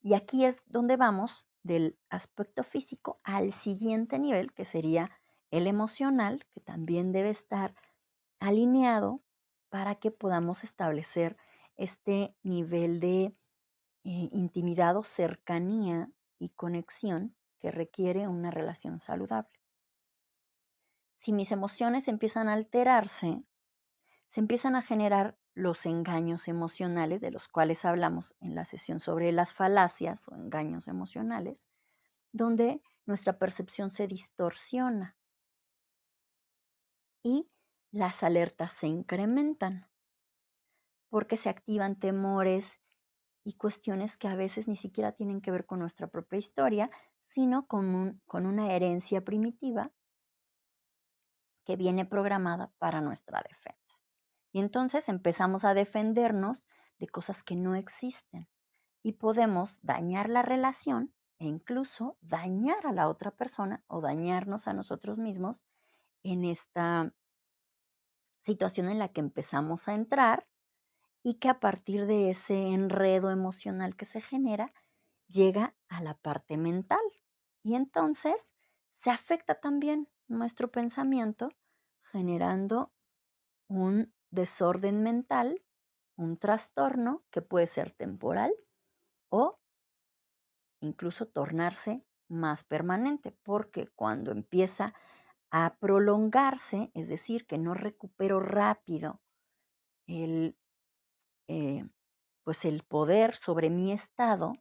Y 0.00 0.14
aquí 0.14 0.46
es 0.46 0.62
donde 0.64 0.96
vamos 0.96 1.46
del 1.62 1.98
aspecto 2.08 2.64
físico 2.64 3.18
al 3.22 3.52
siguiente 3.52 4.18
nivel, 4.18 4.54
que 4.54 4.64
sería 4.64 5.10
el 5.50 5.66
emocional, 5.66 6.46
que 6.52 6.60
también 6.60 7.12
debe 7.12 7.28
estar 7.28 7.74
alineado 8.38 9.20
para 9.68 9.96
que 9.96 10.10
podamos 10.10 10.64
establecer 10.64 11.36
este 11.80 12.36
nivel 12.42 13.00
de 13.00 13.24
eh, 13.24 13.34
intimidad 14.32 14.98
o 14.98 15.02
cercanía 15.02 16.10
y 16.38 16.50
conexión 16.50 17.34
que 17.58 17.70
requiere 17.70 18.28
una 18.28 18.50
relación 18.50 19.00
saludable. 19.00 19.58
Si 21.16 21.32
mis 21.32 21.52
emociones 21.52 22.06
empiezan 22.08 22.50
a 22.50 22.52
alterarse, 22.52 23.46
se 24.28 24.40
empiezan 24.40 24.76
a 24.76 24.82
generar 24.82 25.38
los 25.54 25.86
engaños 25.86 26.48
emocionales 26.48 27.22
de 27.22 27.30
los 27.30 27.48
cuales 27.48 27.86
hablamos 27.86 28.34
en 28.40 28.54
la 28.54 28.66
sesión 28.66 29.00
sobre 29.00 29.32
las 29.32 29.54
falacias 29.54 30.28
o 30.28 30.34
engaños 30.34 30.86
emocionales, 30.86 31.66
donde 32.30 32.82
nuestra 33.06 33.38
percepción 33.38 33.88
se 33.90 34.06
distorsiona 34.06 35.16
y 37.22 37.50
las 37.90 38.22
alertas 38.22 38.70
se 38.72 38.86
incrementan 38.86 39.89
porque 41.10 41.36
se 41.36 41.50
activan 41.50 41.96
temores 41.96 42.80
y 43.44 43.54
cuestiones 43.54 44.16
que 44.16 44.28
a 44.28 44.36
veces 44.36 44.68
ni 44.68 44.76
siquiera 44.76 45.12
tienen 45.12 45.40
que 45.40 45.50
ver 45.50 45.66
con 45.66 45.80
nuestra 45.80 46.06
propia 46.06 46.38
historia, 46.38 46.90
sino 47.20 47.66
con, 47.66 48.22
con 48.26 48.46
una 48.46 48.72
herencia 48.72 49.22
primitiva 49.22 49.90
que 51.64 51.76
viene 51.76 52.04
programada 52.04 52.72
para 52.78 53.00
nuestra 53.00 53.42
defensa. 53.42 53.98
Y 54.52 54.60
entonces 54.60 55.08
empezamos 55.08 55.64
a 55.64 55.74
defendernos 55.74 56.64
de 56.98 57.08
cosas 57.08 57.44
que 57.44 57.56
no 57.56 57.74
existen 57.74 58.48
y 59.02 59.12
podemos 59.12 59.80
dañar 59.82 60.28
la 60.28 60.42
relación 60.42 61.12
e 61.38 61.46
incluso 61.46 62.18
dañar 62.20 62.86
a 62.86 62.92
la 62.92 63.08
otra 63.08 63.30
persona 63.30 63.82
o 63.86 64.00
dañarnos 64.00 64.68
a 64.68 64.74
nosotros 64.74 65.18
mismos 65.18 65.64
en 66.22 66.44
esta 66.44 67.12
situación 68.42 68.88
en 68.88 68.98
la 68.98 69.08
que 69.08 69.20
empezamos 69.20 69.88
a 69.88 69.94
entrar 69.94 70.46
y 71.22 71.34
que 71.34 71.48
a 71.48 71.60
partir 71.60 72.06
de 72.06 72.30
ese 72.30 72.68
enredo 72.68 73.30
emocional 73.30 73.96
que 73.96 74.04
se 74.04 74.20
genera, 74.20 74.72
llega 75.28 75.74
a 75.88 76.02
la 76.02 76.14
parte 76.14 76.56
mental. 76.56 77.00
Y 77.62 77.74
entonces 77.74 78.54
se 78.96 79.10
afecta 79.10 79.54
también 79.54 80.08
nuestro 80.28 80.70
pensamiento 80.70 81.50
generando 82.02 82.92
un 83.68 84.12
desorden 84.30 85.02
mental, 85.02 85.62
un 86.16 86.36
trastorno 86.38 87.22
que 87.30 87.42
puede 87.42 87.66
ser 87.66 87.92
temporal 87.92 88.52
o 89.28 89.58
incluso 90.80 91.26
tornarse 91.26 92.04
más 92.28 92.64
permanente, 92.64 93.36
porque 93.42 93.88
cuando 93.88 94.30
empieza 94.30 94.94
a 95.50 95.76
prolongarse, 95.78 96.90
es 96.94 97.08
decir, 97.08 97.46
que 97.46 97.58
no 97.58 97.74
recupero 97.74 98.40
rápido 98.40 99.20
el, 100.06 100.56
eh, 101.50 101.84
pues 102.44 102.64
el 102.64 102.84
poder 102.84 103.34
sobre 103.34 103.70
mi 103.70 103.90
estado, 103.90 104.52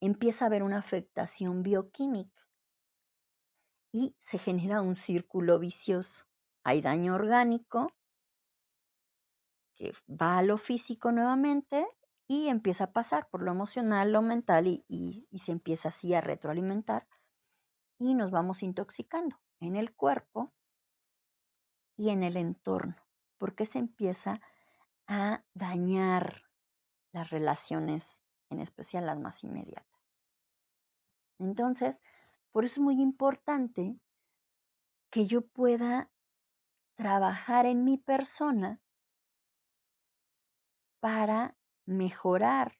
empieza 0.00 0.44
a 0.44 0.48
haber 0.48 0.62
una 0.62 0.78
afectación 0.78 1.62
bioquímica 1.62 2.48
y 3.92 4.16
se 4.18 4.38
genera 4.38 4.80
un 4.80 4.96
círculo 4.96 5.58
vicioso. 5.58 6.24
Hay 6.64 6.80
daño 6.80 7.14
orgánico 7.14 7.92
que 9.76 9.92
va 10.08 10.38
a 10.38 10.42
lo 10.42 10.56
físico 10.56 11.12
nuevamente 11.12 11.86
y 12.26 12.48
empieza 12.48 12.84
a 12.84 12.92
pasar 12.92 13.28
por 13.28 13.42
lo 13.42 13.50
emocional, 13.50 14.10
lo 14.10 14.22
mental 14.22 14.82
y 14.88 15.26
se 15.38 15.52
empieza 15.52 15.88
así 15.88 16.14
a 16.14 16.22
retroalimentar 16.22 17.06
y 17.98 18.14
nos 18.14 18.30
vamos 18.30 18.62
intoxicando 18.62 19.38
en 19.60 19.76
el 19.76 19.94
cuerpo 19.94 20.50
y 21.98 22.08
en 22.08 22.22
el 22.22 22.38
entorno, 22.38 22.96
porque 23.36 23.66
se 23.66 23.78
empieza 23.78 24.32
a 24.32 24.40
dañar 25.54 26.44
las 27.12 27.30
relaciones, 27.30 28.22
en 28.48 28.60
especial 28.60 29.06
las 29.06 29.18
más 29.18 29.42
inmediatas. 29.42 29.86
Entonces, 31.38 32.00
por 32.52 32.64
eso 32.64 32.74
es 32.74 32.84
muy 32.84 33.00
importante 33.00 33.98
que 35.10 35.26
yo 35.26 35.42
pueda 35.42 36.10
trabajar 36.94 37.66
en 37.66 37.84
mi 37.84 37.98
persona 37.98 38.80
para 41.00 41.56
mejorar 41.86 42.78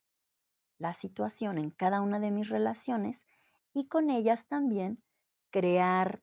la 0.79 0.95
situación 0.95 1.59
en 1.59 1.71
cada 1.71 2.01
una 2.01 2.21
de 2.21 2.31
mis 2.31 2.49
relaciones 2.49 3.25
y 3.73 3.89
con 3.89 4.11
ellas 4.11 4.47
también 4.47 5.03
crear 5.51 6.23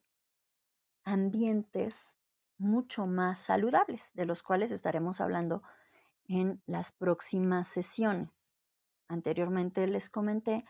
ambientes 1.04 2.18
mucho 2.58 3.08
más 3.08 3.40
saludables, 3.40 4.14
de 4.14 4.26
los 4.26 4.42
cuales 4.42 4.72
estaremos 4.72 5.22
hablando 5.22 5.64
en 6.28 6.62
las 6.66 6.92
próximas 6.92 7.68
sesiones. 7.68 8.54
Anteriormente 9.08 9.88
les 9.88 10.10
comenté 10.10 10.66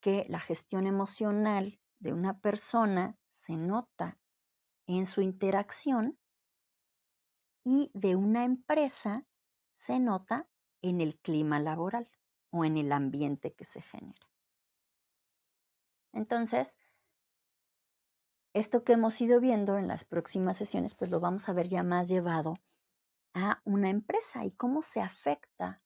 que 0.00 0.24
la 0.28 0.40
gestión 0.40 0.86
emocional 0.86 1.80
de 1.98 2.12
una 2.12 2.38
persona 2.40 3.18
se 3.32 3.56
nota 3.56 4.18
en 4.86 5.06
su 5.06 5.20
interacción 5.20 6.18
y 7.64 7.90
de 7.94 8.16
una 8.16 8.44
empresa 8.44 9.26
se 9.76 9.98
nota 10.00 10.48
en 10.82 11.00
el 11.00 11.18
clima 11.18 11.58
laboral 11.60 12.10
o 12.50 12.64
en 12.64 12.76
el 12.76 12.92
ambiente 12.92 13.52
que 13.52 13.64
se 13.64 13.82
genera. 13.82 14.28
Entonces, 16.12 16.76
esto 18.52 18.82
que 18.82 18.94
hemos 18.94 19.20
ido 19.20 19.40
viendo 19.40 19.78
en 19.78 19.86
las 19.86 20.04
próximas 20.04 20.56
sesiones, 20.56 20.94
pues 20.94 21.10
lo 21.10 21.20
vamos 21.20 21.48
a 21.48 21.52
ver 21.52 21.68
ya 21.68 21.82
más 21.82 22.08
llevado 22.08 22.56
a 23.34 23.60
una 23.64 23.90
empresa 23.90 24.44
y 24.44 24.52
cómo 24.52 24.82
se 24.82 25.00
afecta 25.00 25.82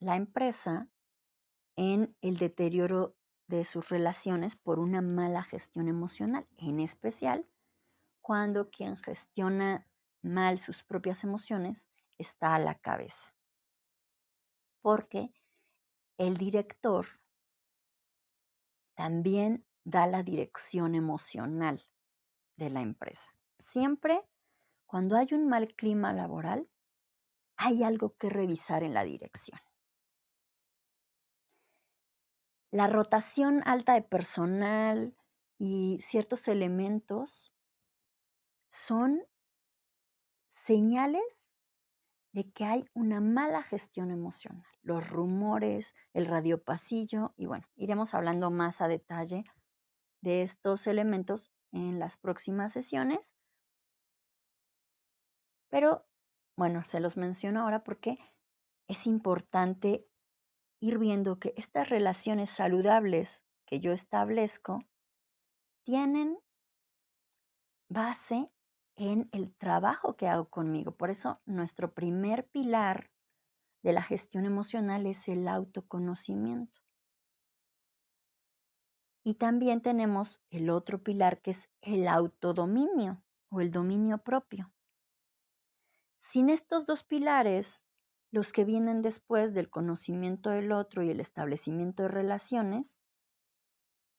la 0.00 0.16
empresa 0.16 0.88
en 1.76 2.16
el 2.20 2.38
deterioro 2.38 3.16
de 3.46 3.64
sus 3.64 3.88
relaciones 3.88 4.56
por 4.56 4.78
una 4.78 5.00
mala 5.00 5.42
gestión 5.42 5.88
emocional, 5.88 6.46
en 6.58 6.80
especial 6.80 7.46
cuando 8.20 8.70
quien 8.70 8.96
gestiona 8.96 9.86
mal 10.22 10.58
sus 10.58 10.82
propias 10.82 11.24
emociones 11.24 11.88
está 12.18 12.54
a 12.54 12.58
la 12.58 12.74
cabeza. 12.74 13.32
Porque 14.82 15.32
el 16.18 16.36
director 16.36 17.06
también 18.94 19.64
da 19.84 20.06
la 20.06 20.22
dirección 20.22 20.94
emocional 20.94 21.86
de 22.56 22.70
la 22.70 22.80
empresa. 22.80 23.32
Siempre 23.58 24.22
cuando 24.88 25.16
hay 25.16 25.28
un 25.32 25.46
mal 25.46 25.74
clima 25.74 26.14
laboral, 26.14 26.66
hay 27.56 27.82
algo 27.82 28.16
que 28.16 28.30
revisar 28.30 28.82
en 28.82 28.94
la 28.94 29.04
dirección. 29.04 29.60
La 32.70 32.86
rotación 32.86 33.62
alta 33.66 33.92
de 33.92 34.02
personal 34.02 35.14
y 35.58 35.98
ciertos 36.00 36.48
elementos 36.48 37.52
son 38.70 39.22
señales 40.48 41.48
de 42.32 42.50
que 42.50 42.64
hay 42.64 42.86
una 42.94 43.20
mala 43.20 43.62
gestión 43.62 44.10
emocional. 44.10 44.64
Los 44.80 45.10
rumores, 45.10 45.94
el 46.14 46.24
radiopasillo, 46.24 47.34
y 47.36 47.44
bueno, 47.44 47.66
iremos 47.76 48.14
hablando 48.14 48.50
más 48.50 48.80
a 48.80 48.88
detalle 48.88 49.44
de 50.22 50.40
estos 50.42 50.86
elementos 50.86 51.52
en 51.72 51.98
las 51.98 52.16
próximas 52.16 52.72
sesiones. 52.72 53.34
Pero 55.70 56.06
bueno, 56.56 56.84
se 56.84 57.00
los 57.00 57.16
menciono 57.16 57.60
ahora 57.60 57.84
porque 57.84 58.18
es 58.88 59.06
importante 59.06 60.06
ir 60.80 60.98
viendo 60.98 61.38
que 61.38 61.54
estas 61.56 61.88
relaciones 61.88 62.50
saludables 62.50 63.44
que 63.66 63.80
yo 63.80 63.92
establezco 63.92 64.80
tienen 65.84 66.38
base 67.88 68.50
en 68.96 69.28
el 69.32 69.54
trabajo 69.54 70.16
que 70.16 70.26
hago 70.26 70.48
conmigo. 70.48 70.92
Por 70.92 71.10
eso 71.10 71.40
nuestro 71.46 71.92
primer 71.92 72.48
pilar 72.48 73.10
de 73.82 73.92
la 73.92 74.02
gestión 74.02 74.44
emocional 74.44 75.06
es 75.06 75.28
el 75.28 75.46
autoconocimiento. 75.48 76.80
Y 79.24 79.34
también 79.34 79.82
tenemos 79.82 80.40
el 80.50 80.70
otro 80.70 81.02
pilar 81.02 81.40
que 81.42 81.50
es 81.50 81.68
el 81.82 82.08
autodominio 82.08 83.22
o 83.50 83.60
el 83.60 83.70
dominio 83.70 84.18
propio. 84.18 84.72
Sin 86.30 86.50
estos 86.50 86.84
dos 86.84 87.04
pilares, 87.04 87.86
los 88.30 88.52
que 88.52 88.66
vienen 88.66 89.00
después 89.00 89.54
del 89.54 89.70
conocimiento 89.70 90.50
del 90.50 90.72
otro 90.72 91.02
y 91.02 91.08
el 91.08 91.20
establecimiento 91.20 92.02
de 92.02 92.10
relaciones, 92.10 92.98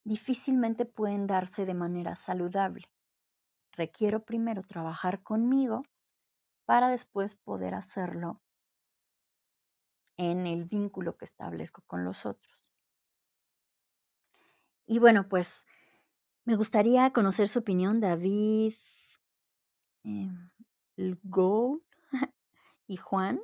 difícilmente 0.03 0.85
pueden 0.85 1.27
darse 1.27 1.67
de 1.67 1.75
manera 1.75 2.15
saludable. 2.15 2.87
Requiero 3.73 4.25
primero 4.25 4.63
trabajar 4.63 5.21
conmigo 5.21 5.83
para 6.65 6.89
después 6.89 7.35
poder 7.35 7.75
hacerlo 7.75 8.41
en 10.17 10.47
el 10.47 10.65
vínculo 10.65 11.15
que 11.15 11.25
establezco 11.25 11.83
con 11.85 12.05
los 12.05 12.25
otros. 12.25 12.71
Y 14.87 14.97
bueno, 14.97 15.29
pues 15.29 15.63
me 16.43 16.55
gustaría 16.55 17.13
conocer 17.13 17.47
su 17.47 17.59
opinión, 17.59 17.99
David, 17.99 18.73
eh, 20.05 20.31
y 22.87 22.97
Juan. 22.97 23.39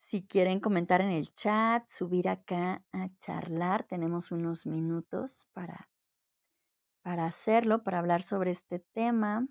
Si 0.00 0.26
quieren 0.26 0.60
comentar 0.60 1.00
en 1.00 1.10
el 1.10 1.34
chat, 1.34 1.86
subir 1.88 2.28
acá 2.28 2.82
a 2.92 3.08
charlar, 3.18 3.84
tenemos 3.84 4.30
unos 4.30 4.64
minutos 4.64 5.46
para, 5.52 5.90
para 7.02 7.26
hacerlo, 7.26 7.82
para 7.82 7.98
hablar 7.98 8.22
sobre 8.22 8.52
este 8.52 8.78
tema 8.78 9.46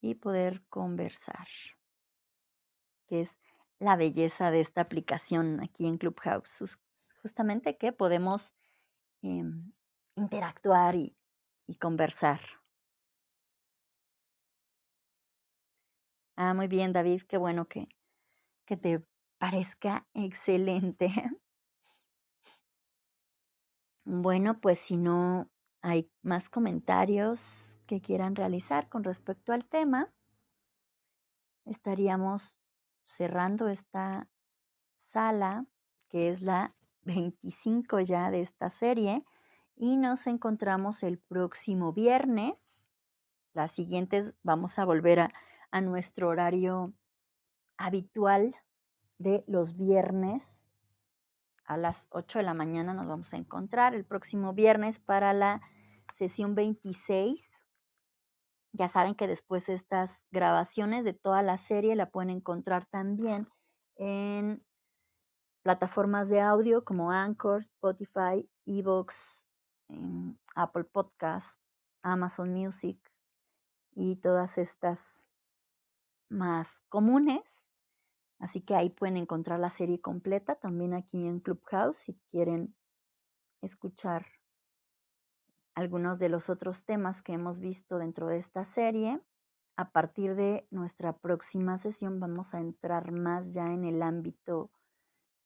y 0.00 0.14
poder 0.14 0.64
conversar, 0.68 1.46
que 3.06 3.22
es 3.22 3.36
la 3.78 3.96
belleza 3.96 4.50
de 4.50 4.60
esta 4.60 4.80
aplicación 4.80 5.60
aquí 5.62 5.86
en 5.86 5.98
Clubhouse, 5.98 6.78
justamente 7.20 7.76
que 7.76 7.92
podemos 7.92 8.54
em, 9.20 9.72
interactuar 10.16 10.96
y 10.96 11.16
conversar. 11.78 12.40
Ah, 16.42 16.54
muy 16.54 16.68
bien, 16.68 16.94
David, 16.94 17.24
qué 17.28 17.36
bueno 17.36 17.68
que, 17.68 17.86
que 18.64 18.78
te 18.78 19.04
parezca 19.38 20.06
excelente. 20.14 21.08
Bueno, 24.06 24.58
pues 24.58 24.78
si 24.78 24.96
no 24.96 25.50
hay 25.82 26.10
más 26.22 26.48
comentarios 26.48 27.78
que 27.86 28.00
quieran 28.00 28.34
realizar 28.34 28.88
con 28.88 29.04
respecto 29.04 29.52
al 29.52 29.66
tema, 29.66 30.10
estaríamos 31.66 32.56
cerrando 33.04 33.68
esta 33.68 34.26
sala, 34.96 35.66
que 36.08 36.30
es 36.30 36.40
la 36.40 36.74
25 37.02 38.00
ya 38.00 38.30
de 38.30 38.40
esta 38.40 38.70
serie, 38.70 39.22
y 39.76 39.98
nos 39.98 40.26
encontramos 40.26 41.02
el 41.02 41.18
próximo 41.18 41.92
viernes. 41.92 42.58
Las 43.52 43.72
siguientes 43.72 44.34
vamos 44.42 44.78
a 44.78 44.86
volver 44.86 45.20
a 45.20 45.32
a 45.70 45.80
nuestro 45.80 46.28
horario 46.28 46.92
habitual 47.76 48.54
de 49.18 49.44
los 49.46 49.76
viernes 49.76 50.60
a 51.70 51.76
las 51.76 52.08
8 52.10 52.40
de 52.40 52.44
la 52.44 52.52
mañana 52.52 52.94
nos 52.94 53.06
vamos 53.06 53.32
a 53.32 53.36
encontrar 53.36 53.94
el 53.94 54.04
próximo 54.04 54.52
viernes 54.52 54.98
para 54.98 55.32
la 55.32 55.62
sesión 56.18 56.56
26. 56.56 57.48
Ya 58.72 58.88
saben 58.88 59.14
que 59.14 59.28
después 59.28 59.68
estas 59.68 60.18
grabaciones 60.32 61.04
de 61.04 61.12
toda 61.12 61.42
la 61.42 61.58
serie 61.58 61.94
la 61.94 62.10
pueden 62.10 62.30
encontrar 62.30 62.86
también 62.86 63.46
en 63.94 64.64
plataformas 65.62 66.28
de 66.28 66.40
audio 66.40 66.84
como 66.84 67.12
Anchor, 67.12 67.60
Spotify, 67.60 68.50
Evox, 68.66 69.46
Apple 70.56 70.84
Podcast, 70.84 71.56
Amazon 72.02 72.52
Music 72.52 72.98
y 73.94 74.16
todas 74.16 74.58
estas 74.58 75.19
más 76.30 76.68
comunes. 76.88 77.42
Así 78.38 78.62
que 78.62 78.74
ahí 78.74 78.88
pueden 78.88 79.18
encontrar 79.18 79.60
la 79.60 79.70
serie 79.70 80.00
completa 80.00 80.54
también 80.54 80.94
aquí 80.94 81.26
en 81.26 81.40
Clubhouse 81.40 81.98
si 81.98 82.14
quieren 82.30 82.74
escuchar 83.60 84.26
algunos 85.74 86.18
de 86.18 86.28
los 86.28 86.48
otros 86.48 86.84
temas 86.84 87.22
que 87.22 87.32
hemos 87.32 87.60
visto 87.60 87.98
dentro 87.98 88.28
de 88.28 88.38
esta 88.38 88.64
serie. 88.64 89.20
A 89.76 89.90
partir 89.90 90.34
de 90.34 90.66
nuestra 90.70 91.16
próxima 91.16 91.78
sesión 91.78 92.20
vamos 92.20 92.54
a 92.54 92.60
entrar 92.60 93.12
más 93.12 93.52
ya 93.52 93.66
en 93.72 93.84
el 93.84 94.02
ámbito 94.02 94.70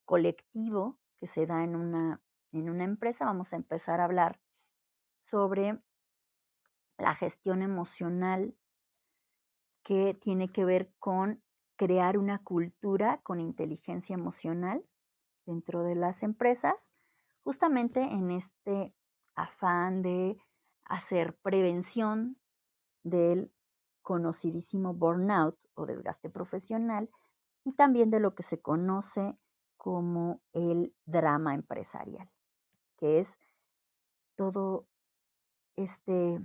colectivo 0.05 0.99
que 1.19 1.27
se 1.27 1.47
da 1.47 1.65
en 1.65 1.77
una, 1.77 2.21
en 2.53 2.69
una 2.69 2.85
empresa. 2.85 3.25
Vamos 3.25 3.53
a 3.53 3.57
empezar 3.57 4.01
a 4.01 4.05
hablar 4.05 4.41
sobre 5.31 5.81
la 6.99 7.15
gestión 7.15 7.63
emocional 7.63 8.55
que 9.85 10.15
tiene 10.15 10.51
que 10.51 10.65
ver 10.65 10.93
con 10.99 11.43
crear 11.77 12.19
una 12.19 12.43
cultura 12.43 13.21
con 13.23 13.41
inteligencia 13.41 14.15
emocional 14.15 14.85
dentro 15.47 15.83
de 15.83 15.95
las 15.95 16.23
empresas, 16.23 16.91
justamente 17.43 18.01
en 18.01 18.31
este 18.31 18.95
afán 19.35 20.03
de 20.03 20.39
hacer 20.85 21.37
prevención 21.37 22.39
del 23.03 23.53
conocidísimo 24.03 24.95
burnout 24.95 25.59
o 25.75 25.87
desgaste 25.87 26.31
profesional 26.31 27.11
y 27.65 27.73
también 27.73 28.11
de 28.11 28.21
lo 28.21 28.35
que 28.35 28.43
se 28.43 28.61
conoce 28.61 29.39
como 29.77 30.41
el 30.53 30.95
drama 31.05 31.55
empresarial, 31.55 32.31
que 32.97 33.19
es 33.19 33.39
todo 34.37 34.87
este 35.77 36.41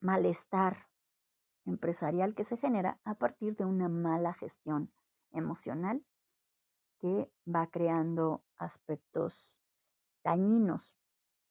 malestar 0.00 0.88
empresarial 1.66 2.34
que 2.34 2.44
se 2.44 2.56
genera 2.56 3.00
a 3.04 3.14
partir 3.14 3.56
de 3.56 3.64
una 3.64 3.88
mala 3.88 4.32
gestión 4.32 4.92
emocional 5.32 6.04
que 6.98 7.30
va 7.46 7.66
creando 7.66 8.44
aspectos 8.56 9.58
dañinos 10.24 10.96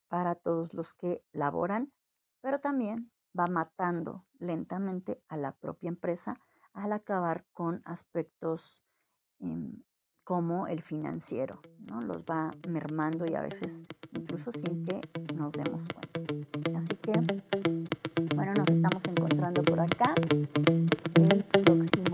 para 0.08 0.34
todos 0.34 0.74
los 0.74 0.94
que 0.94 1.24
laboran, 1.32 1.92
pero 2.40 2.60
también 2.60 3.12
va 3.38 3.46
matando 3.46 4.26
lentamente 4.38 5.22
a 5.28 5.36
la 5.36 5.52
propia 5.52 5.88
empresa 5.88 6.40
al 6.72 6.92
acabar 6.92 7.46
con 7.52 7.82
aspectos 7.84 8.82
em, 9.38 9.82
como 10.26 10.66
el 10.66 10.82
financiero, 10.82 11.60
¿no? 11.86 12.00
Los 12.00 12.24
va 12.24 12.52
mermando 12.68 13.26
y 13.26 13.36
a 13.36 13.42
veces 13.42 13.84
incluso 14.10 14.50
sin 14.50 14.84
que 14.84 15.00
nos 15.36 15.52
demos 15.52 15.86
cuenta. 15.86 16.76
Así 16.76 16.96
que, 16.96 17.12
bueno, 18.34 18.52
nos 18.54 18.68
estamos 18.68 19.04
encontrando 19.04 19.62
por 19.62 19.78
acá 19.78 20.16
en 20.34 21.32
el 21.32 21.44
próximo 21.44 22.05